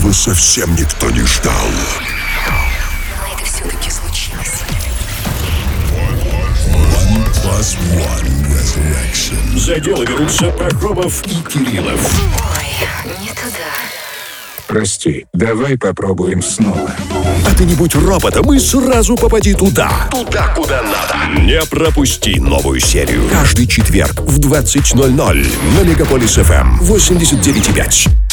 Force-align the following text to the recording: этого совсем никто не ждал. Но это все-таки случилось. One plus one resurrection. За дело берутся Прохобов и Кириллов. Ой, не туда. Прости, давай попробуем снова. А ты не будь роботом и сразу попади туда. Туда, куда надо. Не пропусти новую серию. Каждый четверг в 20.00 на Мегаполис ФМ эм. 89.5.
этого 0.00 0.12
совсем 0.12 0.74
никто 0.76 1.10
не 1.10 1.20
ждал. 1.20 1.52
Но 3.18 3.34
это 3.34 3.44
все-таки 3.44 3.90
случилось. 3.90 4.62
One 6.66 7.24
plus 7.34 7.76
one 7.94 8.46
resurrection. 8.48 9.58
За 9.58 9.78
дело 9.78 10.04
берутся 10.04 10.50
Прохобов 10.52 11.22
и 11.26 11.34
Кириллов. 11.42 12.00
Ой, 12.56 13.18
не 13.20 13.28
туда. 13.28 13.70
Прости, 14.66 15.26
давай 15.34 15.76
попробуем 15.76 16.42
снова. 16.42 16.90
А 17.46 17.54
ты 17.54 17.64
не 17.64 17.74
будь 17.74 17.94
роботом 17.94 18.52
и 18.54 18.58
сразу 18.58 19.16
попади 19.16 19.52
туда. 19.52 20.08
Туда, 20.10 20.54
куда 20.54 20.82
надо. 20.82 21.40
Не 21.42 21.60
пропусти 21.66 22.40
новую 22.40 22.80
серию. 22.80 23.28
Каждый 23.30 23.66
четверг 23.66 24.20
в 24.20 24.38
20.00 24.38 25.46
на 25.76 25.84
Мегаполис 25.84 26.36
ФМ 26.36 26.52
эм. 26.52 26.80
89.5. 26.80 28.29